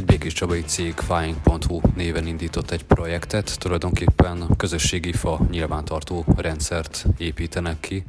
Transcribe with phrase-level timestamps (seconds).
[0.00, 7.80] Egy Békés Csabai cég Flying.hu néven indított egy projektet, tulajdonképpen közösségi fa nyilvántartó rendszert építenek
[7.80, 8.04] ki.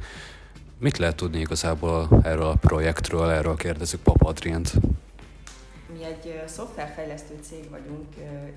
[0.78, 4.72] Mit lehet tudni igazából erről a projektről, erről kérdezzük Papa Adrient.
[5.92, 8.06] Mi egy szoftverfejlesztő cég vagyunk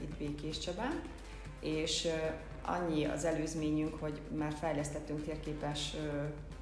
[0.02, 1.02] itt Békés Csabán,
[1.60, 2.08] és
[2.66, 5.94] annyi az előzményünk, hogy már fejlesztettünk térképes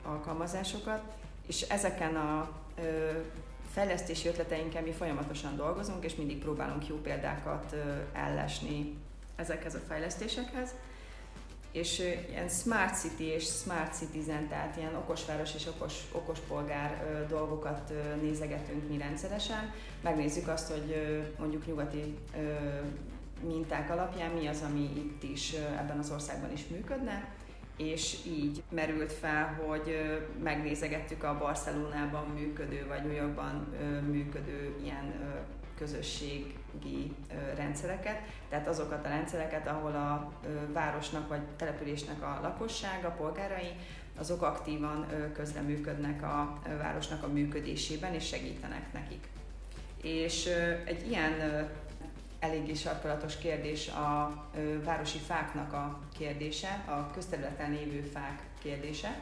[0.03, 1.01] alkalmazásokat,
[1.47, 2.49] és ezeken a
[3.73, 7.75] fejlesztési ötleteinken mi folyamatosan dolgozunk, és mindig próbálunk jó példákat
[8.13, 8.97] ellesni
[9.35, 10.69] ezekhez a fejlesztésekhez.
[11.71, 11.99] És
[12.29, 18.89] ilyen Smart City és Smart Citizen, tehát ilyen okosváros és okos, okos polgár dolgokat nézegetünk
[18.89, 19.73] mi rendszeresen.
[20.01, 20.95] Megnézzük azt, hogy
[21.39, 22.17] mondjuk nyugati
[23.47, 27.27] minták alapján mi az, ami itt is ebben az országban is működne,
[27.77, 33.33] és így merült fel, hogy megnézegettük a Barcelonában működő, vagy New
[34.11, 35.13] működő ilyen
[35.77, 37.15] közösségi
[37.55, 40.31] rendszereket, tehát azokat a rendszereket, ahol a
[40.73, 43.71] városnak vagy településnek a lakossága, a polgárai,
[44.17, 49.27] azok aktívan közreműködnek a városnak a működésében, és segítenek nekik.
[50.01, 50.45] És
[50.85, 51.67] egy ilyen
[52.43, 54.33] eléggé sarkalatos kérdés a
[54.83, 59.19] városi fáknak a kérdése, a közterületen lévő fák kérdése.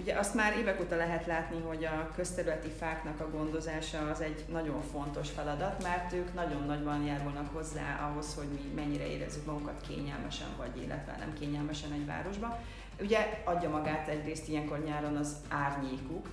[0.00, 4.44] Ugye azt már évek óta lehet látni, hogy a közterületi fáknak a gondozása az egy
[4.48, 9.80] nagyon fontos feladat, mert ők nagyon nagyban járulnak hozzá ahhoz, hogy mi mennyire érezzük magunkat
[9.88, 12.60] kényelmesen, vagy illetve nem kényelmesen egy városba.
[13.00, 16.26] Ugye adja magát egyrészt ilyenkor nyáron az árnyékuk,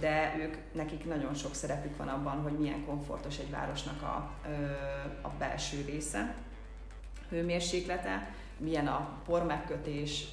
[0.00, 4.30] de ők, nekik nagyon sok szerepük van abban, hogy milyen komfortos egy városnak a,
[5.22, 6.34] a belső része,
[7.28, 10.26] hőmérséklete, milyen a pormegkötés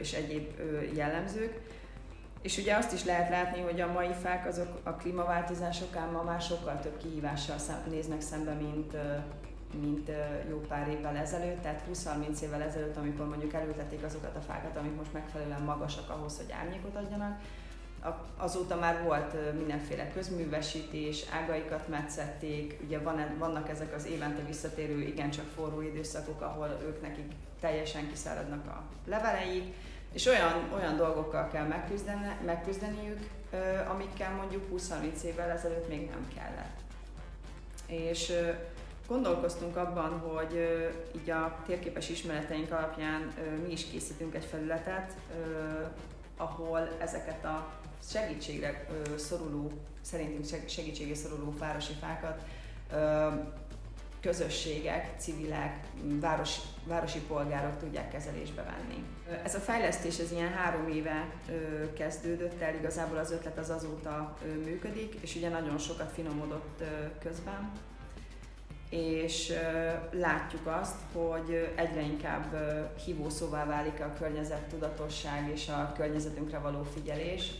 [0.00, 0.52] és egyéb
[0.94, 1.60] jellemzők.
[2.42, 6.40] És ugye azt is lehet látni, hogy a mai fák azok a klímaváltozásokán ma már
[6.40, 7.56] sokkal több kihívással
[7.90, 8.96] néznek szembe, mint,
[9.80, 10.10] mint
[10.48, 14.96] jó pár évvel ezelőtt, tehát 20-30 évvel ezelőtt, amikor mondjuk elültették azokat a fákat, amik
[14.96, 17.40] most megfelelően magasak ahhoz, hogy árnyékot adjanak,
[18.36, 25.46] azóta már volt mindenféle közművesítés, ágaikat metszették, ugye van, vannak ezek az évente visszatérő, igencsak
[25.54, 29.74] forró időszakok, ahol ők nekik teljesen kiszáradnak a leveleik,
[30.12, 33.20] és olyan, olyan dolgokkal kell megküzdeni, megküzdeniük,
[33.88, 36.78] amikkel mondjuk 20-30 évvel ezelőtt még nem kellett.
[37.86, 38.32] És
[39.08, 40.80] gondolkoztunk abban, hogy
[41.16, 43.32] így a térképes ismereteink alapján
[43.66, 45.12] mi is készítünk egy felületet,
[46.36, 47.66] ahol ezeket a
[48.08, 52.44] segítségre szoruló, szerintünk segítségre szoruló városi fákat
[54.20, 55.86] közösségek, civilek,
[56.20, 56.56] város,
[56.86, 59.04] városi polgárok tudják kezelésbe venni.
[59.42, 61.32] Ez a fejlesztés ez ilyen három éve
[61.96, 66.82] kezdődött el, igazából az ötlet az azóta működik, és ugye nagyon sokat finomodott
[67.18, 67.72] közben,
[68.90, 69.52] és
[70.10, 72.56] látjuk azt, hogy egyre inkább
[73.04, 77.50] hívószóvá válik a környezettudatosság és a környezetünkre való figyelés,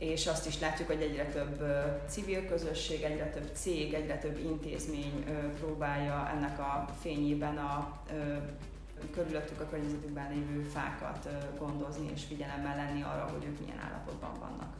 [0.00, 1.62] és azt is látjuk, hogy egyre több
[2.08, 5.24] civil közösség, egyre több cég, egyre több intézmény
[5.58, 8.00] próbálja ennek a fényében a
[9.14, 11.28] körülöttük a környezetükben lévő fákat
[11.58, 14.74] gondozni és figyelemmel lenni arra, hogy ők milyen állapotban vannak.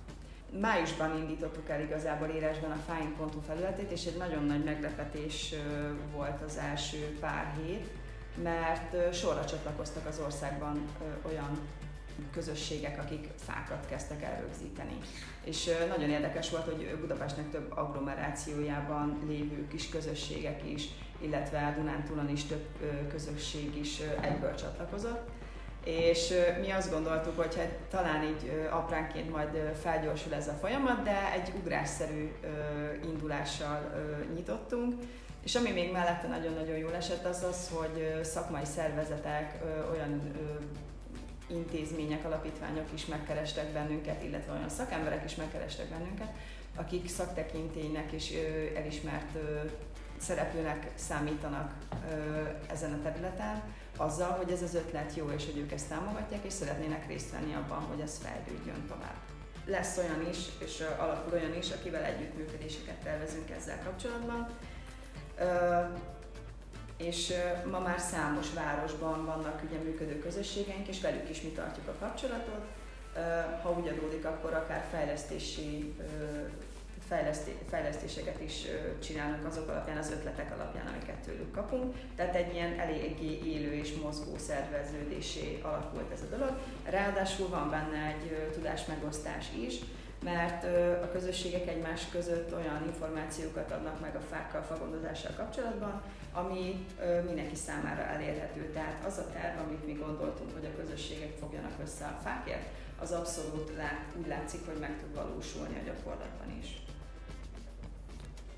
[0.60, 5.54] Májusban indítottuk el igazából élesben a Fine.hu felületét, és egy nagyon nagy meglepetés
[6.12, 7.88] volt az első pár hét,
[8.42, 10.84] mert sorra csatlakoztak az országban
[11.22, 11.58] olyan
[12.32, 14.97] közösségek, akik fákat kezdtek el rögzíteni.
[15.44, 20.88] És nagyon érdekes volt, hogy Budapestnek több agglomerációjában lévő kis közösségek is,
[21.20, 22.66] illetve Dunántúlon is több
[23.08, 25.28] közösség is egyből csatlakozott.
[25.84, 31.32] És mi azt gondoltuk, hogy hát talán így apránként majd felgyorsul ez a folyamat, de
[31.32, 32.32] egy ugrásszerű
[33.04, 33.92] indulással
[34.34, 34.94] nyitottunk.
[35.44, 39.58] És ami még mellette nagyon-nagyon jól esett, az az, hogy szakmai szervezetek,
[39.91, 40.32] olyan
[41.50, 46.31] intézmények, alapítványok is megkerestek bennünket, illetve olyan szakemberek is megkerestek bennünket,
[46.76, 48.32] akik szaktekintélynek és
[48.76, 49.38] elismert
[50.17, 51.73] szereplőnek számítanak
[52.70, 53.62] ezen a területen,
[53.97, 57.55] azzal, hogy ez az ötlet jó, és hogy ők ezt támogatják, és szeretnének részt venni
[57.55, 59.17] abban, hogy ez fejlődjön tovább.
[59.67, 64.49] Lesz olyan is, és alakul olyan is, akivel együttműködéseket tervezünk ezzel kapcsolatban
[67.00, 67.32] és
[67.70, 72.64] ma már számos városban vannak ugye működő közösségeink, és velük is mi tartjuk a kapcsolatot.
[73.62, 75.94] Ha úgy adódik, akkor akár fejlesztési
[77.69, 78.67] fejlesztéseket is
[79.02, 81.94] csinálunk azok alapján, az ötletek alapján, amiket tőlük kapunk.
[82.17, 86.58] Tehát egy ilyen eléggé élő és mozgó szerveződésé alakult ez a dolog.
[86.85, 89.75] Ráadásul van benne egy tudásmegosztás is,
[90.25, 90.64] mert
[91.02, 96.02] a közösségek egymás között olyan információkat adnak meg a fákkal, fagondozással kapcsolatban,
[96.32, 96.87] ami
[97.26, 98.70] mindenki számára elérhető.
[98.75, 102.67] Tehát az a terv, amit mi gondoltunk, hogy a közösségek fogjanak össze a fákért,
[103.02, 103.72] az abszolút
[104.19, 106.82] úgy látszik, hogy meg tud valósulni a gyakorlatban is.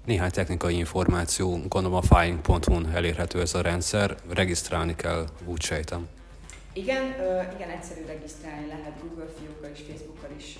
[0.04, 6.08] Néhány technikai információ, gondolom a fying.hu-n elérhető ez a rendszer, regisztrálni kell, úgy sejtem.
[6.74, 7.04] Igen,
[7.54, 10.58] igen, egyszerű regisztrálni lehet Google fiókkal és Facebookkal is,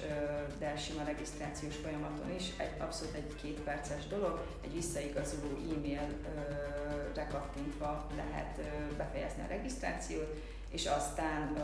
[0.59, 2.45] de sima regisztrációs folyamaton is.
[2.57, 8.61] Egy, abszolút egy két perces dolog, egy visszaigazoló e-mailre kattintva lehet
[8.97, 10.35] befejezni a regisztrációt,
[10.71, 11.57] és aztán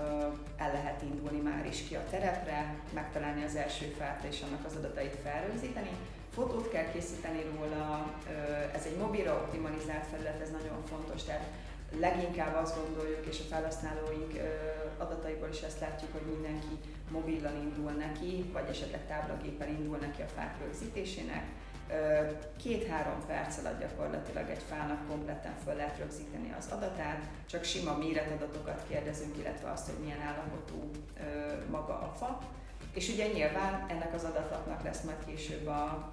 [0.56, 4.76] el lehet indulni már is ki a terepre, megtalálni az első fát és annak az
[4.76, 5.90] adatait felrögzíteni.
[6.34, 8.14] Fotót kell készíteni róla,
[8.74, 11.46] ez egy mobilra optimalizált felület, ez nagyon fontos, tehát
[12.00, 14.32] leginkább azt gondoljuk, és a felhasználóink
[14.98, 16.78] adataiból is ezt látjuk, hogy mindenki
[17.10, 21.44] mobillal indul neki, vagy esetleg táblagéppel indul neki a fák rögzítésének.
[22.56, 28.84] Két-három perc alatt gyakorlatilag egy fának kompletten föl lehet rögzíteni az adatát, csak sima méretadatokat
[28.88, 30.90] kérdezünk, illetve azt, hogy milyen állapotú
[31.70, 32.38] maga a fa.
[32.92, 36.12] És ugye nyilván ennek az adatlapnak lesz majd később a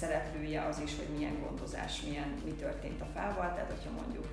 [0.00, 4.26] szereplője az is, hogy milyen gondozás, milyen, mi történt a fával, tehát hogyha mondjuk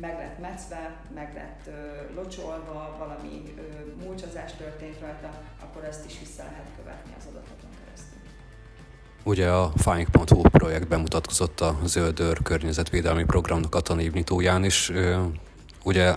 [0.00, 5.30] meg lett metszve, meg lett ö, locsolva, valami ö, múlcsazás történt rajta,
[5.62, 8.18] akkor ezt is vissza lehet követni az adaton keresztül.
[9.24, 14.92] Ugye a Fáink.hu projekt bemutatkozott a Zöldőr környezetvédelmi programnak a tanévnyitóján is.
[15.84, 16.16] Ugye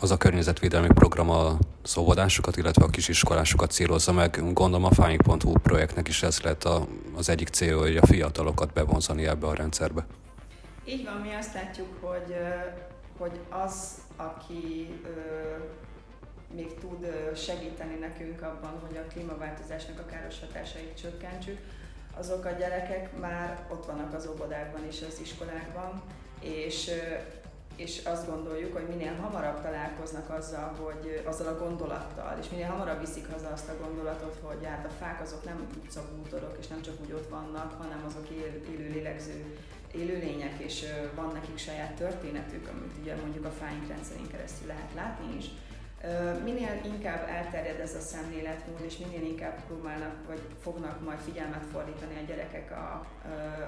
[0.00, 1.58] az a környezetvédelmi program a
[1.96, 4.52] óvodásokat, illetve a kisiskolásokat célozza meg.
[4.52, 6.86] Gondolom a Fáink.hu projektnek is ez lett a,
[7.16, 10.06] az egyik cél, hogy a fiatalokat bevonzani ebbe a rendszerbe.
[10.84, 12.36] Így van, mi azt látjuk, hogy,
[13.18, 14.88] hogy az, aki
[16.54, 21.58] még tud segíteni nekünk abban, hogy a klímaváltozásnak a káros hatásait csökkentsük,
[22.16, 26.02] azok a gyerekek már ott vannak az óvodákban és az iskolákban,
[26.40, 26.90] és
[27.76, 33.00] és azt gondoljuk, hogy minél hamarabb találkoznak azzal, hogy azzal a gondolattal, és minél hamarabb
[33.00, 36.94] viszik haza azt a gondolatot, hogy hát a fák azok nem utcabútorok, és nem csak
[37.04, 39.56] úgy ott vannak, hanem azok él, élő lélegző
[39.94, 40.84] élőlények, és
[41.14, 45.46] van nekik saját történetük, amit ugye mondjuk a fáink rendszerén keresztül lehet látni is.
[46.44, 52.14] Minél inkább elterjed ez a szemléletmód, és minél inkább próbálnak, vagy fognak majd figyelmet fordítani
[52.22, 53.06] a gyerekek a,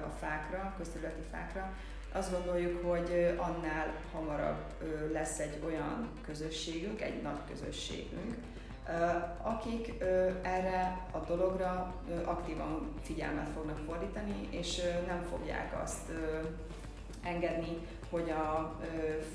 [0.05, 1.73] a fákra, közterületi fákra,
[2.17, 4.63] azt gondoljuk, hogy annál hamarabb
[5.11, 8.35] lesz egy olyan közösségünk, egy nagy közösségünk,
[9.41, 10.03] akik
[10.41, 11.93] erre a dologra
[12.25, 16.11] aktívan figyelmet fognak fordítani, és nem fogják azt
[17.23, 17.77] engedni,
[18.09, 18.77] hogy a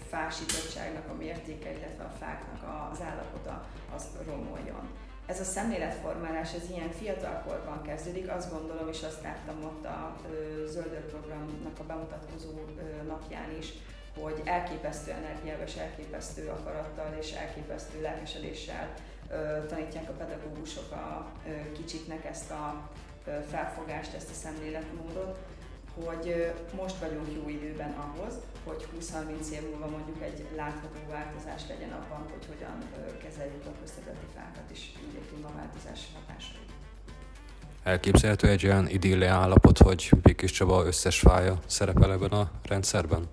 [0.08, 3.64] fásítottságnak a mértéke, illetve a fáknak az állapota
[3.94, 4.88] az romoljon
[5.26, 10.16] ez a szemléletformálás, ez ilyen fiatalkorban kezdődik, azt gondolom, és azt láttam ott a
[10.66, 12.50] Zöldör programnak a bemutatkozó
[13.06, 13.72] napján is,
[14.20, 18.94] hogy elképesztő energiával elképesztő akarattal és elképesztő lelkesedéssel
[19.68, 21.32] tanítják a pedagógusok a
[21.72, 22.90] kicsiknek ezt a
[23.50, 25.38] felfogást, ezt a szemléletmódot,
[26.04, 28.34] hogy most vagyunk jó időben ahhoz,
[28.64, 32.78] hogy 20-30 év múlva mondjuk egy látható változás legyen abban, hogy hogyan
[33.22, 36.60] kezeljük a közterületi fákat is így a klímaváltozás hatásait.
[37.82, 43.28] Elképzelhető egy olyan idilli állapot, hogy Békés Csaba összes fája szerepel ebben a rendszerben?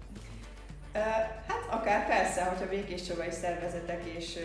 [1.47, 4.37] Hát akár persze, hogyha Békés Csabai szervezetek és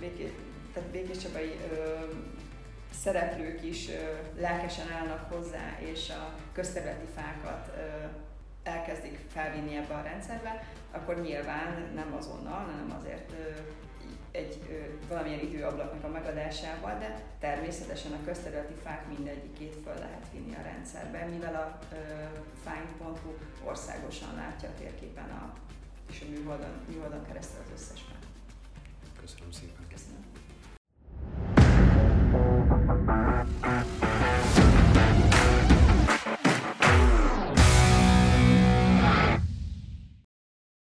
[0.00, 0.30] Békés,
[0.74, 1.56] tehát Békés Csabai
[2.92, 3.88] szereplők is
[4.38, 7.70] lelkesen állnak hozzá, és a közterületi fákat
[8.62, 13.32] elkezdik felvinni ebbe a rendszerbe, akkor nyilván nem azonnal, hanem azért
[14.30, 14.58] egy
[15.08, 21.24] valamilyen időablaknak a megadásával, de természetesen a közterületi fák mindegyikét föl lehet vinni a rendszerbe,
[21.24, 21.78] mivel a
[22.64, 23.34] find.hu
[23.64, 25.52] országosan látja a térképen a,
[26.10, 28.26] és a műholdon, műholdon keresztül az összes fát.
[29.20, 29.86] Köszönöm szépen.
[29.90, 30.24] Köszönöm.